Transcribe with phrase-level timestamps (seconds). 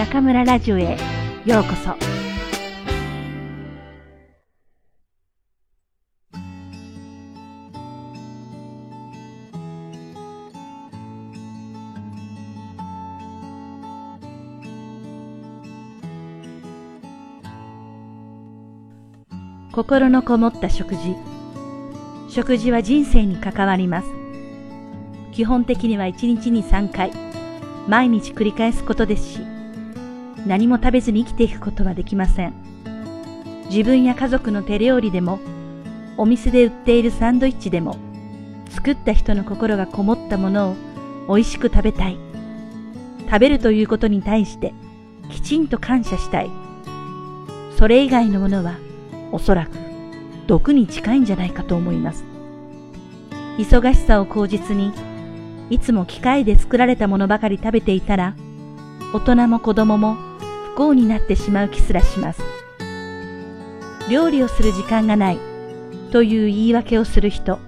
[0.00, 0.96] 中村ラジオへ
[1.44, 1.94] ようこそ。
[19.70, 21.14] 心のこもった食事。
[22.30, 24.08] 食事は人生に関わります。
[25.32, 27.12] 基本的には1日に3回、
[27.86, 29.59] 毎日繰り返すことですし、
[30.46, 32.52] 何も食べずに生きていくことはできません。
[33.68, 35.38] 自分や家族の手料理でも、
[36.16, 37.96] お店で売っているサンドイッチでも、
[38.70, 40.76] 作った人の心がこもったもの
[41.28, 42.18] を美味しく食べたい。
[43.26, 44.74] 食べるということに対して
[45.30, 46.50] きちんと感謝したい。
[47.78, 48.74] それ以外のものは
[49.32, 49.70] おそらく
[50.46, 52.24] 毒に近いんじゃないかと思います。
[53.56, 54.92] 忙しさを口実に
[55.70, 58.34] いつも機械で作られたものばかり食べていたら
[59.14, 60.16] 大人も子供も
[60.80, 62.40] 不幸になってしまう気すらします。
[64.08, 65.38] 料理をする時間がない
[66.10, 67.58] という言い訳をする人、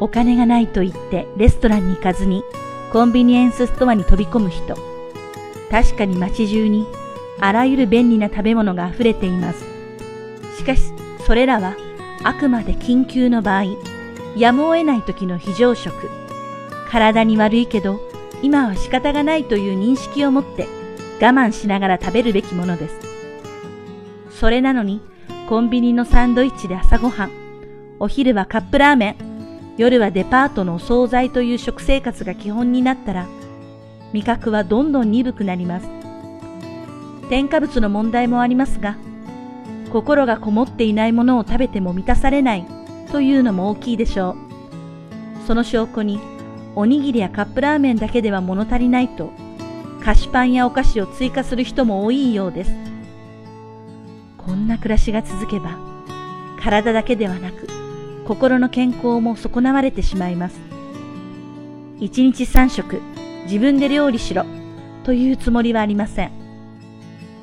[0.00, 2.42] お金がないと言ってレストランに行かずに
[2.92, 4.76] コンビニエンスストアに飛び込む人、
[5.70, 6.86] 確かに街中に
[7.40, 9.64] あらゆる便利な食べ物が溢れています。
[10.58, 10.92] しかし、
[11.26, 11.74] それらは
[12.22, 13.64] あくまで緊急の場合、
[14.36, 16.10] やむを得ない時の非常食、
[16.90, 17.98] 体に悪いけど
[18.42, 20.68] 今は仕方がないという認識を持って
[21.20, 22.94] 我慢しながら食べるべきものです。
[24.30, 25.02] それなのに
[25.48, 27.30] コンビニのサンドイッチで朝ごはん、
[27.98, 33.26] お昼はカップラーメン、夜はデパートのお惣菜という食生活が基本になったら
[34.12, 35.88] 味覚はどんどん鈍くなります。
[37.28, 38.96] 添加物の問題もありますが、
[39.92, 42.66] 心がこもっていないものを食べても満たされない
[43.12, 45.46] というのも大きいでしょう。
[45.46, 46.18] その証拠に
[46.74, 49.32] おにぎりやカップラーメンだけでは物足りないと、
[50.04, 52.72] 菓子パンやお菓子を追加する人も多いようです。
[54.38, 55.78] こんな暮らしが続けば、
[56.60, 57.68] 体だけではなく、
[58.26, 60.58] 心の健康も損なわれてしまいます。
[61.98, 63.00] 一日三食、
[63.44, 64.44] 自分で料理しろ、
[65.04, 66.30] というつもりはありません。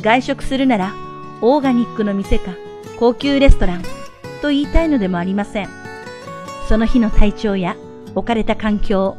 [0.00, 0.94] 外食するなら、
[1.42, 2.52] オーガニックの店か、
[2.98, 3.82] 高級レストラン、
[4.40, 5.68] と言いたいのでもありません。
[6.68, 7.76] その日の体調や
[8.14, 9.16] 置かれた環境、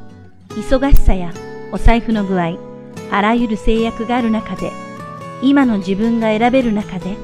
[0.50, 1.32] 忙しさや
[1.72, 2.67] お財布の具合、
[3.12, 4.72] あらゆる制約がある中で、
[5.42, 7.16] 今の自分が選べる中で、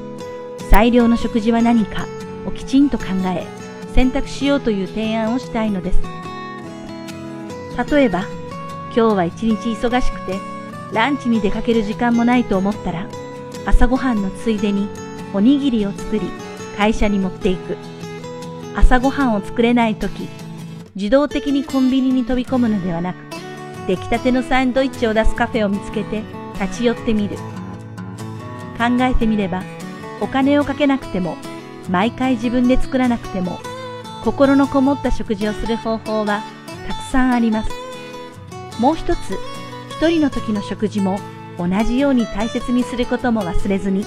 [0.70, 2.06] 最良の食事は何か
[2.46, 3.46] をきちんと考え、
[3.94, 6.00] 選択しようという提案をしたいのです。
[7.90, 8.24] 例えば、
[8.94, 10.38] 今日は一日忙しくて、
[10.92, 13.08] ランチに出かける時間もないと思ったら、
[13.66, 14.88] 朝ごはんのついでに
[15.32, 16.30] おにぎりを作り、
[16.76, 17.76] 会社に持っていく。
[18.76, 20.28] 朝ごはんを作れないとき、
[20.94, 23.16] 自動的にコンビニに飛び込むのではなく、
[23.86, 26.22] 出来たてのサンドイッチを出すカフェを見つけて
[26.60, 27.36] 立ち寄ってみる。
[28.78, 29.62] 考えてみれば、
[30.20, 31.36] お金をかけなくても、
[31.90, 33.58] 毎回自分で作らなくても、
[34.24, 36.42] 心のこもった食事をする方法は
[36.88, 37.70] たくさんあります。
[38.80, 39.38] もう一つ、
[39.90, 41.18] 一人の時の食事も
[41.58, 44.04] 同じように大切にすることも忘れずに。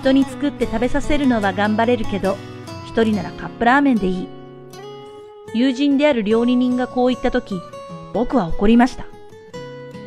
[0.00, 2.36] 人に作って食べさせるのは頑張れるけど、
[2.86, 4.28] 一人ならカップラーメンでいい。
[5.54, 7.54] 友人である料理人がこう言ったとき、
[8.16, 9.04] 僕は怒りました。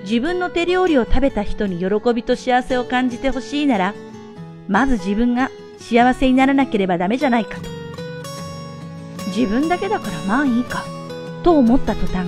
[0.02, 3.94] 自分の手料理を食べた人に喜びと幸せを感じてほしいなら、
[4.68, 7.70] まず自分が幸せにならなければダメじゃないかと。
[9.28, 10.84] 自分だけだからまあいいか、
[11.44, 12.28] と思った途端、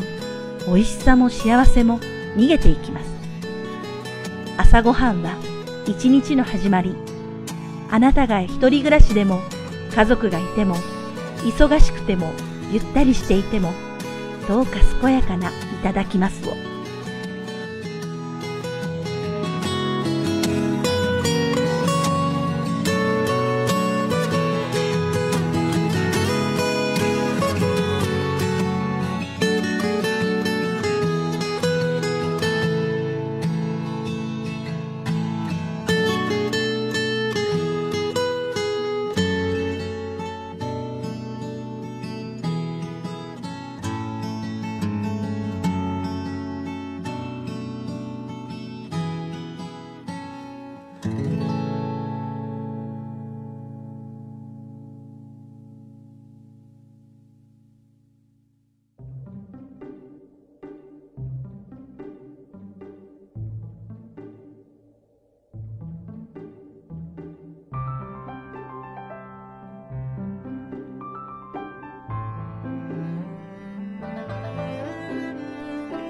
[0.68, 2.00] 美味しさも幸せも
[2.36, 3.08] 逃げていきます。
[4.58, 5.36] 朝ごはんは
[5.88, 6.96] 一日の始まり。
[7.90, 9.40] あなたが一人暮らしでも、
[9.96, 10.75] 家族がいても、
[11.38, 12.31] 忙しくても
[12.72, 13.74] ゆったりしていても、
[14.47, 15.52] どうか健やかない
[15.84, 16.71] ただきますを。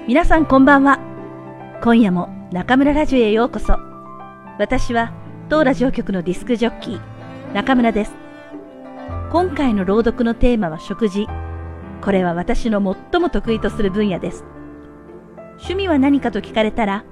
[0.08, 0.98] 皆さんこんばんは。
[1.80, 3.78] 今夜も中村ラジオへようこそ。
[4.58, 5.12] 私は
[5.48, 7.00] 当ラジオ局のディスクジョッキー、
[7.54, 8.12] 中村です。
[9.30, 11.28] 今回の朗読のテーマは食事。
[12.00, 12.82] これは私の
[13.12, 14.44] 最も得意とする分野です。
[15.58, 17.04] 趣味は何かと聞かれたら、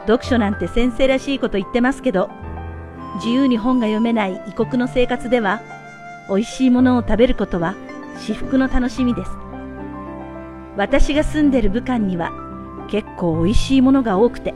[0.00, 2.28] 読書なんて先生らしいこと言ってますけど、
[3.14, 5.62] 自由に本が読めない異国の生活では、
[6.28, 7.74] 美味しいものを食べることは
[8.18, 9.43] 至福の楽しみです。
[10.76, 12.32] 私が住んでる武漢には
[12.88, 14.54] 結構美味しいものが多くて、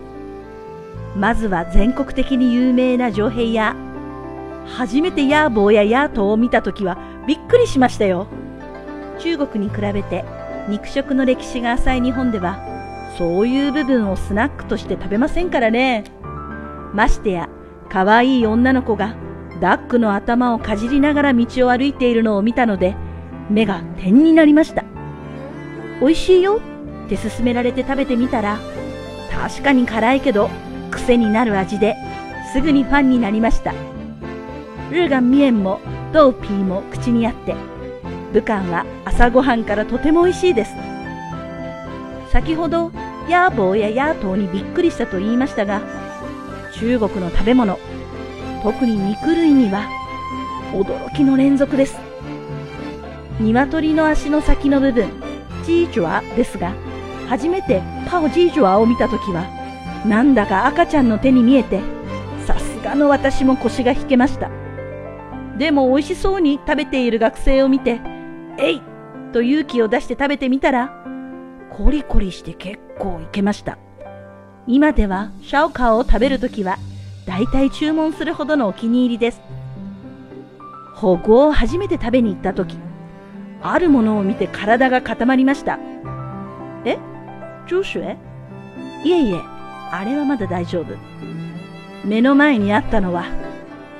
[1.16, 3.76] まずは全国的に有名な城兵や、
[4.66, 8.26] 初めてヤーボーやヤートを見た時はびっくりしましたよ。
[9.18, 10.24] 中国に比べて
[10.68, 12.58] 肉食の歴史が浅い日本では、
[13.16, 16.04] そういう部分をスナックとして食べませんからね。
[16.92, 17.48] ましてや、
[17.88, 19.16] 可愛い女の子が
[19.60, 22.94] ダックの頭をかじりながら道を歩いているのを見たので、
[23.50, 24.84] 目が点になりました。
[26.00, 26.60] 美味しいよ
[27.06, 28.58] って勧められて食べてみたら、
[29.30, 30.50] 確かに辛いけど
[30.90, 31.96] 癖になる味で
[32.52, 33.72] すぐにファンになりました。
[34.90, 35.80] ルーガンミエンも
[36.12, 37.54] ドーピーも口にあって、
[38.32, 40.72] 武漢は朝ごはんからとても美味しいです。
[42.30, 42.92] 先ほど、
[43.28, 45.80] ヤーボーやヤートーにびっくりしたと言いましたが、
[46.74, 47.78] 中国の食べ物、
[48.62, 49.88] 特に肉類には
[50.72, 51.98] 驚きの連続です。
[53.40, 55.08] 鶏の足の先の部分、
[55.68, 56.72] ジージュアですが、
[57.28, 59.44] 初めてパオジージュアを見たときは、
[60.06, 61.80] なんだか赤ちゃんの手に見えて、
[62.46, 64.50] さすがの私も腰が引けました。
[65.58, 68.00] でも美味しそうに食べている学生を見て、
[68.58, 68.82] えい
[69.34, 71.04] と勇気を出して食べてみたら、
[71.70, 73.76] コリコリして結構いけました。
[74.66, 76.78] 今ではシャオカオを食べるときは、
[77.26, 79.42] 大体注文するほどのお気に入りです。
[80.94, 82.78] 保護を初めて食べに行ったとき、
[83.60, 85.78] あるものを見て体が固まりました。
[86.84, 86.98] え？
[87.66, 88.16] ジューシュエ
[89.04, 89.40] いえいえ、
[89.90, 90.96] あれはまだ大丈夫。
[92.04, 93.24] 目の前にあったのは、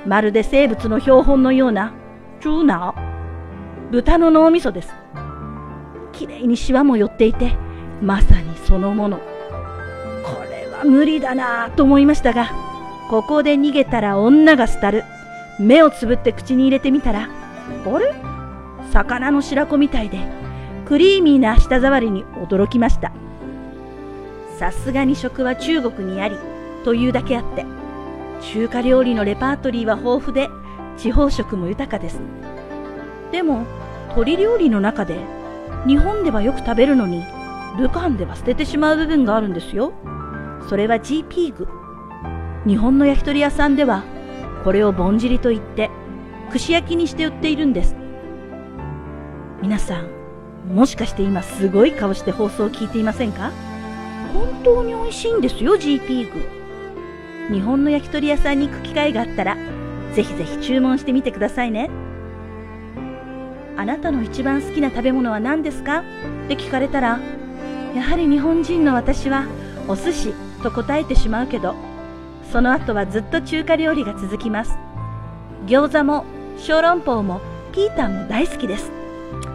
[0.05, 1.93] まるで生物の標本のような、
[2.39, 3.91] チューナオ。
[3.91, 4.93] 豚の脳みそです。
[6.13, 7.53] きれいにシワも寄っていて、
[8.01, 9.17] まさにそのもの。
[9.17, 9.23] こ
[10.49, 12.49] れは無理だなぁと思いましたが、
[13.09, 15.03] ここで逃げたら女が廃る。
[15.59, 17.27] 目をつぶって口に入れてみたら、
[17.85, 18.13] あれ？
[18.91, 20.19] 魚の白子みたいで、
[20.85, 23.11] クリーミーな舌触りに驚きました。
[24.57, 26.35] さすがに食は中国にあり、
[26.83, 27.65] というだけあって、
[28.41, 30.49] 中華料理のレパートリーは豊富で、
[30.97, 32.19] 地方食も豊かです。
[33.31, 33.65] でも、
[34.09, 35.19] 鶏料理の中で、
[35.87, 37.23] 日本ではよく食べるのに、
[37.77, 39.93] 武漢では捨ててしまう部分があるんですよ。
[40.67, 41.67] それは G ピーグ。
[42.65, 44.03] 日本の焼き鳥屋さんでは、
[44.63, 45.89] これをぼんじりと言って、
[46.51, 47.98] 串焼きにして売っているんです。
[49.61, 50.07] 皆さん、
[50.73, 53.51] もしかして今すごい顔して放送を聞いていませんか？
[54.33, 57.53] 本当に美味しいんですよ、G ピーグ。
[57.53, 59.57] 日本の焼き鳥屋さんに行く機会があったら、
[60.13, 61.89] ぜひぜひ注文してみてくださいね。
[63.75, 65.99] あなたの一番好きな食べ物は何ですか？
[65.99, 67.19] って聞かれたら、
[67.95, 69.45] やはり日本人の私は
[69.89, 70.33] お寿司
[70.63, 71.75] と答えてしまうけど、
[72.51, 74.77] その後はずっと中華料理が続きます。
[75.65, 76.23] 餃子も
[76.57, 77.41] 小籠包も
[77.73, 78.91] ピータンも大好きです。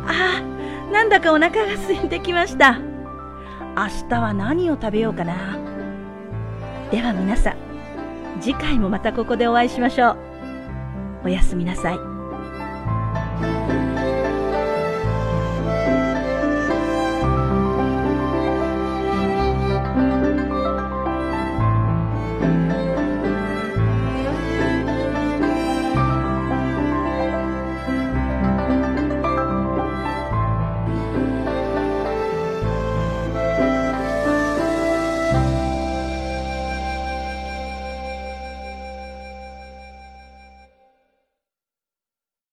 [0.08, 0.41] あ、
[0.93, 2.79] なんだかお腹が空いてきました。
[3.77, 5.58] 明日は何を食べようかな。
[6.91, 7.56] では皆さん、
[8.41, 10.17] 次回もまたここでお会いしましょう。
[11.25, 12.14] おやすみなさい。